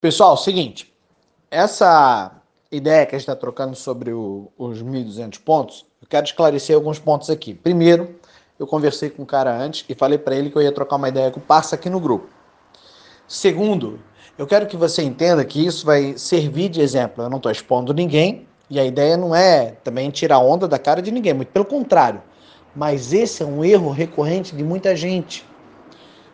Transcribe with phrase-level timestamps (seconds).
[0.00, 0.90] Pessoal, seguinte,
[1.50, 2.32] essa
[2.72, 6.98] ideia que a gente está trocando sobre o, os 1.200 pontos, eu quero esclarecer alguns
[6.98, 7.52] pontos aqui.
[7.52, 8.14] Primeiro,
[8.58, 11.10] eu conversei com o cara antes e falei para ele que eu ia trocar uma
[11.10, 12.30] ideia com o Parça aqui no grupo.
[13.28, 14.00] Segundo,
[14.38, 17.22] eu quero que você entenda que isso vai servir de exemplo.
[17.22, 21.02] Eu não estou expondo ninguém e a ideia não é também tirar onda da cara
[21.02, 22.22] de ninguém, muito pelo contrário.
[22.74, 25.44] Mas esse é um erro recorrente de muita gente.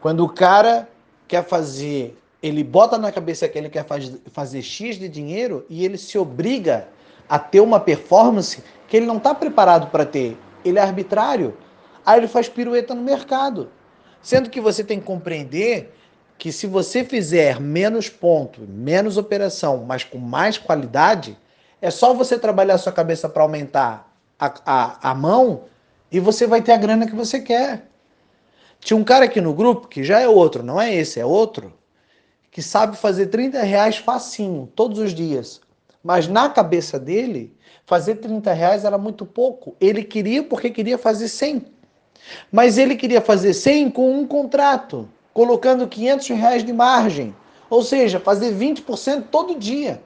[0.00, 0.88] Quando o cara
[1.26, 5.84] quer fazer ele bota na cabeça que ele quer faz, fazer X de dinheiro e
[5.84, 6.88] ele se obriga
[7.28, 10.36] a ter uma performance que ele não está preparado para ter.
[10.64, 11.56] Ele é arbitrário.
[12.06, 13.70] Aí ele faz pirueta no mercado.
[14.22, 15.94] Sendo que você tem que compreender
[16.38, 21.36] que se você fizer menos ponto, menos operação, mas com mais qualidade,
[21.82, 25.64] é só você trabalhar sua cabeça para aumentar a, a, a mão
[26.10, 27.88] e você vai ter a grana que você quer.
[28.80, 31.72] Tinha um cara aqui no grupo, que já é outro, não é esse, é outro,
[32.50, 35.60] que sabe fazer 30 reais facinho, todos os dias.
[36.02, 39.76] Mas na cabeça dele, fazer 30 reais era muito pouco.
[39.80, 41.64] Ele queria porque queria fazer 100.
[42.50, 47.34] Mas ele queria fazer 100 com um contrato, colocando 500 reais de margem.
[47.70, 50.02] Ou seja, fazer 20% todo dia.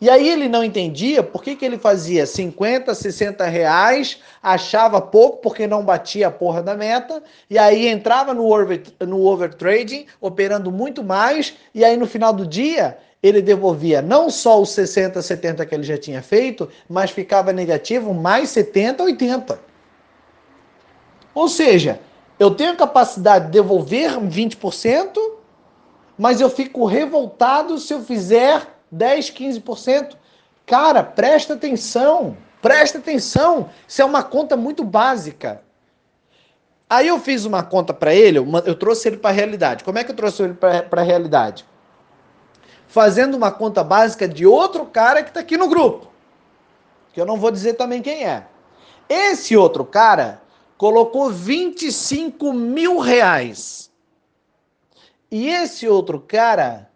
[0.00, 5.38] E aí ele não entendia por que, que ele fazia 50, 60 reais, achava pouco
[5.38, 10.70] porque não batia a porra da meta, e aí entrava no, over, no overtrading, operando
[10.72, 15.66] muito mais, e aí no final do dia ele devolvia não só os 60, 70
[15.66, 19.60] que ele já tinha feito, mas ficava negativo mais 70, 80.
[21.34, 22.00] Ou seja,
[22.38, 25.18] eu tenho capacidade de devolver 20%,
[26.16, 30.16] mas eu fico revoltado se eu fizer 10, 15%.
[30.66, 33.70] Cara, presta atenção, presta atenção.
[33.86, 35.62] Isso é uma conta muito básica.
[36.88, 39.84] Aí eu fiz uma conta para ele, eu trouxe ele para a realidade.
[39.84, 41.64] Como é que eu trouxe ele para a realidade?
[42.88, 46.10] Fazendo uma conta básica de outro cara que está aqui no grupo.
[47.12, 48.44] Que eu não vou dizer também quem é.
[49.08, 50.42] Esse outro cara
[50.76, 53.88] colocou 25 mil reais.
[55.30, 56.89] E esse outro cara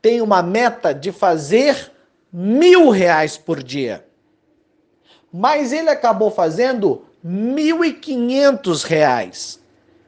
[0.00, 1.92] tem uma meta de fazer
[2.32, 4.04] mil reais por dia.
[5.32, 9.60] Mas ele acabou fazendo mil e quinhentos reais,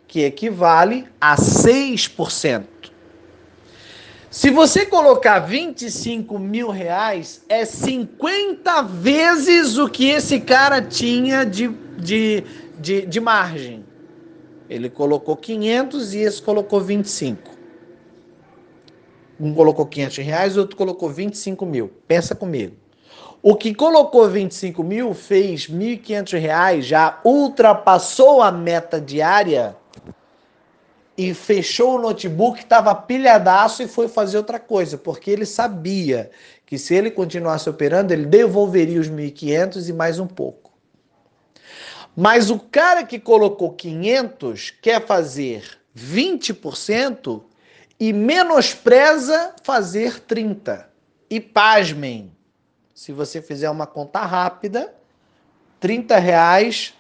[0.09, 2.65] que equivale a 6%.
[4.31, 11.69] Se você colocar 25 mil reais, é 50 vezes o que esse cara tinha de,
[11.99, 12.43] de,
[12.79, 13.85] de, de margem.
[14.71, 17.62] Ele colocou 500 e esse colocou 25.
[19.41, 21.91] Um colocou 500 reais, outro colocou 25 mil.
[22.07, 22.77] Pensa comigo.
[23.43, 29.77] O que colocou 25 mil fez 1.500 reais, já ultrapassou a meta diária
[31.19, 36.31] e fechou o notebook, estava pilhadaço e foi fazer outra coisa, porque ele sabia
[36.65, 40.73] que se ele continuasse operando, ele devolveria os 1.500 e mais um pouco.
[42.15, 45.65] Mas o cara que colocou 500 quer fazer
[45.97, 47.43] 20%,
[48.03, 50.91] e menospreza fazer 30.
[51.31, 52.33] E pasmem,
[52.93, 54.93] se você fizer uma conta rápida,
[55.79, 56.95] 30 reais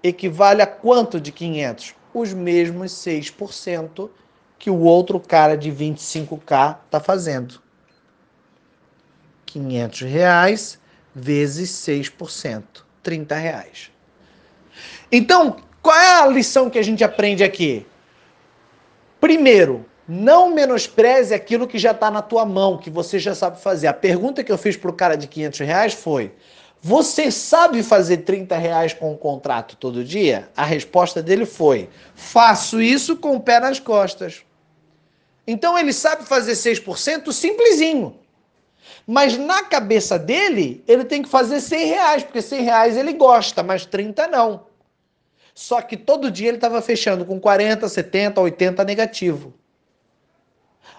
[0.00, 1.96] equivale a quanto de 500?
[2.14, 4.10] Os mesmos 6%
[4.60, 7.60] que o outro cara de 25k está fazendo.
[9.46, 10.78] 500 reais
[11.12, 12.62] vezes 6%,
[13.02, 13.90] 30 reais.
[15.10, 17.84] Então, qual é a lição que a gente aprende aqui?
[19.20, 23.86] Primeiro, não menospreze aquilo que já está na tua mão, que você já sabe fazer.
[23.86, 26.32] A pergunta que eu fiz para o cara de 500 reais foi:
[26.80, 30.48] Você sabe fazer 30 reais com um contrato todo dia?
[30.56, 34.42] A resposta dele foi: Faço isso com o pé nas costas.
[35.46, 38.16] Então ele sabe fazer 6% simplesinho.
[39.06, 43.62] Mas na cabeça dele, ele tem que fazer 100 reais, porque 100 reais ele gosta,
[43.62, 44.66] mas 30 não.
[45.54, 49.52] Só que todo dia ele estava fechando com 40, 70, 80 negativo.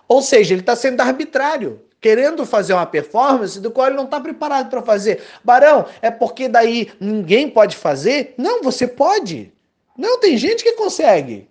[0.08, 4.20] Ou seja, ele está sendo arbitrário, querendo fazer uma performance do qual ele não está
[4.20, 5.24] preparado para fazer.
[5.44, 8.34] Barão, é porque daí ninguém pode fazer?
[8.38, 9.54] Não, você pode.
[9.98, 11.48] Não, tem gente que consegue.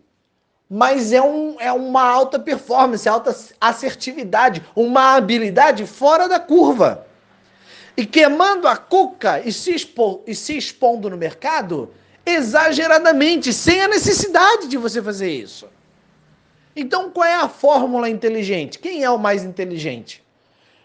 [0.69, 7.06] Mas é, um, é uma alta performance, alta assertividade, uma habilidade fora da curva.
[7.96, 11.90] E queimando a cuca e se, expo, e se expondo no mercado
[12.25, 15.69] exageradamente, sem a necessidade de você fazer isso.
[16.75, 18.79] Então, qual é a fórmula inteligente?
[18.79, 20.23] Quem é o mais inteligente?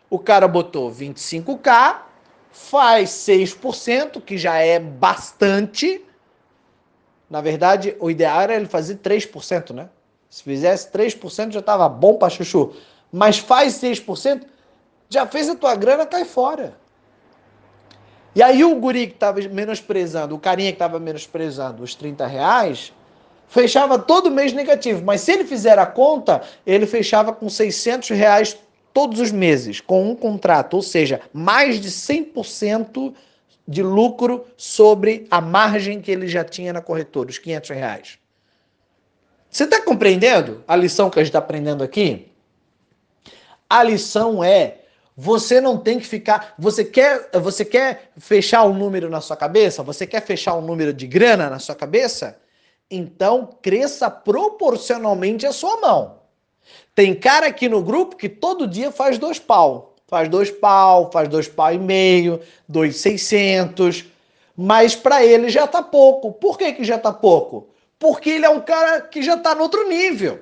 [0.10, 2.02] O cara botou 25k,
[2.52, 6.04] faz 6%, que já é bastante.
[7.30, 9.90] Na verdade, o ideal era ele fazer 3%, né?
[10.30, 12.74] Se fizesse 3% já estava bom para chuchu.
[13.12, 14.44] mas faz 6%,
[15.10, 16.78] já fez a tua grana, cai fora.
[18.36, 22.94] E aí o guri que estava menosprezando, o carinha que estava menosprezando os 30 reais,
[23.48, 25.04] fechava todo mês negativo.
[25.04, 28.58] Mas se ele fizer a conta, ele fechava com 600 reais
[28.94, 30.76] todos os meses, com um contrato.
[30.76, 33.14] Ou seja, mais de 100%
[33.68, 38.20] de lucro sobre a margem que ele já tinha na corretora, os 500 reais.
[39.50, 42.32] Você está compreendendo a lição que a gente está aprendendo aqui?
[43.70, 44.82] A lição é
[45.16, 46.54] você não tem que ficar.
[46.60, 49.82] Você quer, você quer fechar um número na sua cabeça?
[49.82, 52.38] Você quer fechar um número de grana na sua cabeça?
[52.90, 56.18] Então cresça proporcionalmente a sua mão.
[56.96, 59.96] Tem cara aqui no grupo que todo dia faz dois pau.
[60.08, 64.06] Faz dois pau, faz dois pau e meio, dois seiscentos.
[64.56, 66.32] Mas para ele já tá pouco.
[66.32, 67.70] Por que, que já tá pouco?
[68.00, 70.40] Porque ele é um cara que já tá no outro nível.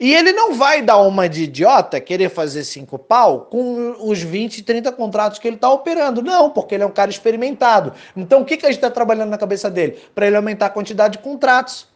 [0.00, 4.62] E ele não vai dar uma de idiota, querer fazer cinco pau com os 20,
[4.62, 6.22] 30 contratos que ele está operando.
[6.22, 7.92] Não, porque ele é um cara experimentado.
[8.16, 9.98] Então o que, que a gente está trabalhando na cabeça dele?
[10.14, 11.88] Para ele aumentar a quantidade de contratos.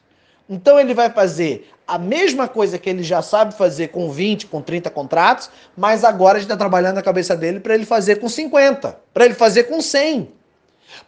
[0.50, 4.60] Então ele vai fazer a mesma coisa que ele já sabe fazer com 20, com
[4.60, 8.28] 30 contratos, mas agora a gente está trabalhando na cabeça dele para ele fazer com
[8.28, 10.41] 50, para ele fazer com 100.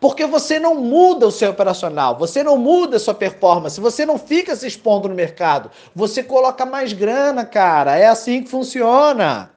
[0.00, 4.18] Porque você não muda o seu operacional, você não muda a sua performance, você não
[4.18, 5.70] fica se expondo no mercado.
[5.94, 7.96] Você coloca mais grana, cara.
[7.96, 9.50] É assim que funciona.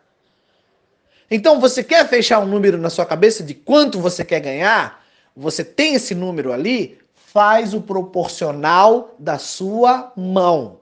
[1.29, 5.03] Então, você quer fechar um número na sua cabeça de quanto você quer ganhar?
[5.35, 6.97] Você tem esse número ali?
[7.13, 10.79] Faz o proporcional da sua mão.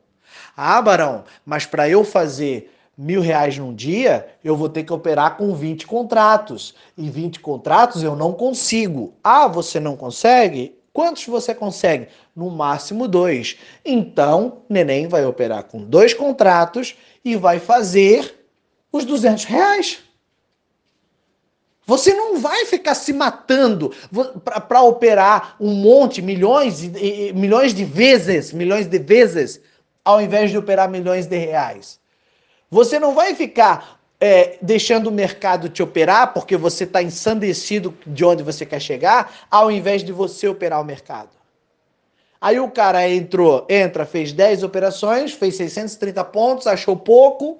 [0.55, 5.37] Ah, Barão, mas para eu fazer mil reais num dia, eu vou ter que operar
[5.37, 6.73] com 20 contratos.
[6.97, 9.13] E 20 contratos eu não consigo.
[9.23, 10.77] Ah, você não consegue?
[10.93, 12.07] Quantos você consegue?
[12.33, 13.57] No máximo dois.
[13.83, 18.47] Então, neném vai operar com dois contratos e vai fazer
[18.91, 19.99] os 200 reais.
[21.85, 23.93] Você não vai ficar se matando
[24.67, 26.81] para operar um monte, milhões,
[27.33, 29.61] milhões de vezes, milhões de vezes,
[30.03, 31.99] ao invés de operar milhões de reais.
[32.75, 38.25] Você não vai ficar é, deixando o mercado te operar porque você está ensandecido de
[38.25, 41.29] onde você quer chegar, ao invés de você operar o mercado.
[42.41, 47.59] Aí o cara entrou, entra, fez 10 operações, fez 630 pontos, achou pouco.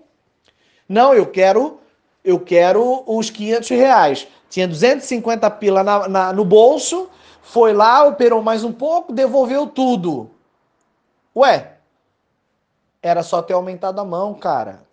[0.88, 1.79] Não, eu quero,
[2.21, 4.27] eu quero os 500 reais.
[4.50, 7.07] Tinha 250 pila na, na, no bolso,
[7.41, 10.29] foi lá, operou mais um pouco, devolveu tudo.
[11.33, 11.77] Ué,
[13.01, 14.85] era só ter aumentado a mão, cara.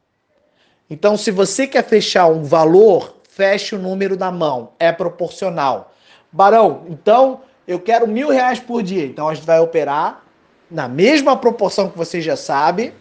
[0.89, 4.73] Então, se você quer fechar um valor, feche o número da mão.
[4.79, 5.93] É proporcional.
[6.31, 9.05] Barão, então eu quero mil reais por dia.
[9.07, 10.23] Então a gente vai operar
[10.71, 12.95] na mesma proporção que você já sabe,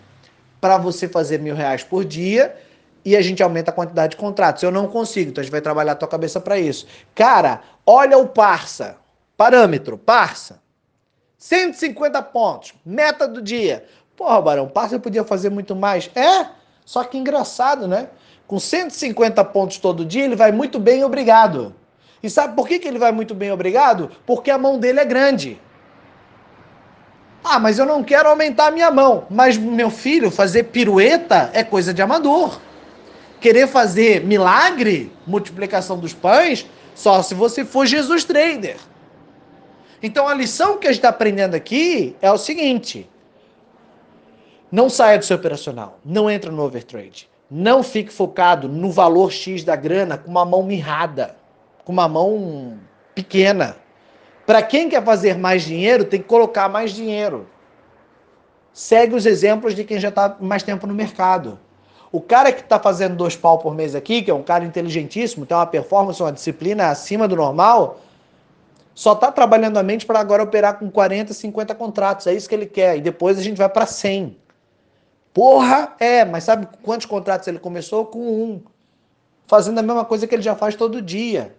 [0.59, 2.55] para você fazer mil reais por dia
[3.03, 4.61] e a gente aumenta a quantidade de contratos.
[4.61, 6.85] Eu não consigo, então a gente vai trabalhar a tua cabeça para isso.
[7.15, 8.97] Cara, olha o Parça.
[9.35, 10.61] Parâmetro, Parça.
[11.39, 13.83] 150 pontos, meta do dia.
[14.15, 16.11] Porra, Barão, Parça podia fazer muito mais.
[16.13, 16.47] É?
[16.85, 18.07] Só que engraçado, né?
[18.47, 21.73] Com 150 pontos todo dia, ele vai muito bem, obrigado.
[22.21, 24.11] E sabe por que, que ele vai muito bem, obrigado?
[24.25, 25.59] Porque a mão dele é grande.
[27.43, 29.25] Ah, mas eu não quero aumentar a minha mão.
[29.29, 32.59] Mas, meu filho, fazer pirueta é coisa de amador.
[33.39, 38.77] Querer fazer milagre, multiplicação dos pães, só se você for Jesus Trader.
[40.03, 43.09] Então a lição que a gente está aprendendo aqui é o seguinte:
[44.71, 45.99] não saia do seu operacional.
[46.05, 47.29] Não entra no overtrade.
[47.49, 51.35] Não fique focado no valor X da grana com uma mão mirrada,
[51.83, 52.79] com uma mão
[53.13, 53.75] pequena.
[54.45, 57.47] Para quem quer fazer mais dinheiro, tem que colocar mais dinheiro.
[58.71, 61.59] Segue os exemplos de quem já está mais tempo no mercado.
[62.09, 65.45] O cara que está fazendo dois pau por mês aqui, que é um cara inteligentíssimo,
[65.45, 67.99] tem uma performance, uma disciplina acima do normal,
[68.93, 72.27] só está trabalhando a mente para agora operar com 40, 50 contratos.
[72.27, 72.97] É isso que ele quer.
[72.97, 74.37] E depois a gente vai para 100.
[75.33, 78.05] Porra, é, mas sabe quantos contratos ele começou?
[78.05, 78.61] Com um.
[79.47, 81.55] Fazendo a mesma coisa que ele já faz todo dia.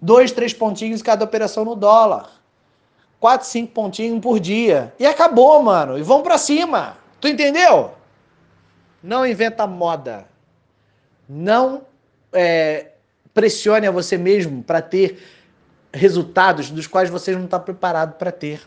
[0.00, 2.30] Dois, três pontinhos cada operação no dólar.
[3.20, 4.92] Quatro, cinco pontinhos por dia.
[4.98, 5.98] E acabou, mano.
[5.98, 6.96] E vamos para cima.
[7.20, 7.92] Tu entendeu?
[9.02, 10.26] Não inventa moda.
[11.28, 11.82] Não
[12.32, 12.92] é,
[13.34, 15.22] pressione a você mesmo para ter
[15.92, 18.60] resultados dos quais você não está preparado para ter.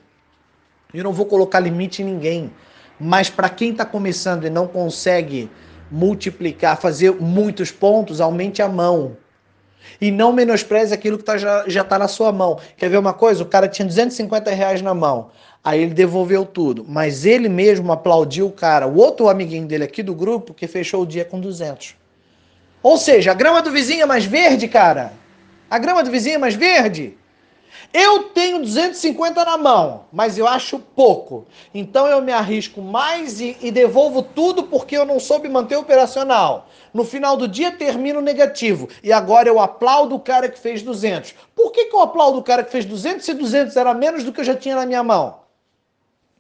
[0.93, 2.51] Eu não vou colocar limite em ninguém.
[3.03, 5.49] Mas para quem está começando e não consegue
[5.89, 9.17] multiplicar, fazer muitos pontos, aumente a mão.
[9.99, 12.59] E não menospreze aquilo que tá, já, já tá na sua mão.
[12.77, 13.41] Quer ver uma coisa?
[13.41, 15.31] O cara tinha 250 reais na mão.
[15.63, 16.85] Aí ele devolveu tudo.
[16.87, 21.01] Mas ele mesmo aplaudiu o cara, o outro amiguinho dele aqui do grupo, que fechou
[21.01, 21.95] o dia com 200.
[22.83, 25.11] Ou seja, a grama do vizinho é mais verde, cara.
[25.67, 27.17] A grama do vizinho é mais verde.
[27.93, 31.45] Eu tenho 250 na mão, mas eu acho pouco.
[31.73, 36.69] Então eu me arrisco mais e, e, devolvo tudo porque eu não soube manter operacional.
[36.93, 38.87] No final do dia termino negativo.
[39.03, 41.35] E agora eu aplaudo o cara que fez 200.
[41.53, 44.31] Por que, que eu aplaudo o cara que fez 200 se 200 era menos do
[44.31, 45.41] que eu já tinha na minha mão?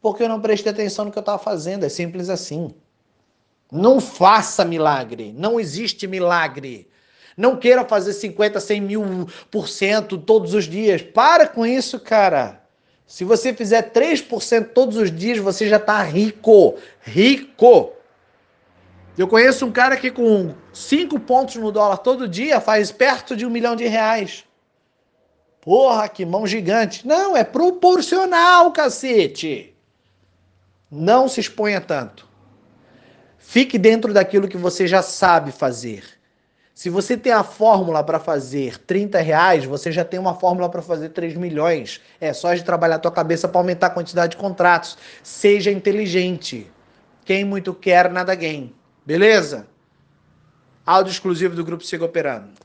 [0.01, 1.83] Porque eu não prestei atenção no que eu estava fazendo.
[1.83, 2.73] É simples assim.
[3.69, 5.33] Não faça milagre.
[5.37, 6.87] Não existe milagre.
[7.41, 11.01] Não queira fazer 50, 100 mil por cento todos os dias.
[11.01, 12.61] Para com isso, cara.
[13.07, 16.75] Se você fizer 3% todos os dias, você já está rico.
[17.01, 17.93] Rico.
[19.17, 23.43] Eu conheço um cara que com 5 pontos no dólar todo dia faz perto de
[23.43, 24.43] um milhão de reais.
[25.61, 27.07] Porra, que mão gigante.
[27.07, 29.75] Não, é proporcional, cacete.
[30.91, 32.29] Não se exponha tanto.
[33.39, 36.20] Fique dentro daquilo que você já sabe fazer.
[36.73, 40.81] Se você tem a fórmula para fazer 30 reais, você já tem uma fórmula para
[40.81, 42.01] fazer 3 milhões.
[42.19, 44.97] É só de trabalhar a tua cabeça para aumentar a quantidade de contratos.
[45.21, 46.71] Seja inteligente.
[47.25, 48.71] Quem muito quer, nada ganha.
[49.05, 49.67] Beleza?
[50.85, 52.59] Áudio exclusivo do Grupo Siga Operando.